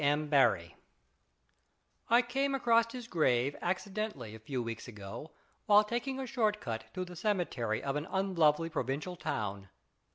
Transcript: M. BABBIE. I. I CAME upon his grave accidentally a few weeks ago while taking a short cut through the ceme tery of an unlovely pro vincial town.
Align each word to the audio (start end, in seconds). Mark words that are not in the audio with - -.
M. 0.03 0.29
BABBIE. 0.29 0.75
I. 2.09 2.17
I 2.17 2.21
CAME 2.23 2.55
upon 2.55 2.85
his 2.91 3.05
grave 3.07 3.55
accidentally 3.61 4.33
a 4.33 4.39
few 4.39 4.63
weeks 4.63 4.87
ago 4.87 5.29
while 5.67 5.83
taking 5.83 6.19
a 6.19 6.25
short 6.25 6.59
cut 6.59 6.85
through 6.91 7.05
the 7.05 7.13
ceme 7.13 7.45
tery 7.45 7.81
of 7.83 7.95
an 7.95 8.07
unlovely 8.09 8.71
pro 8.71 8.81
vincial 8.81 9.15
town. 9.15 9.69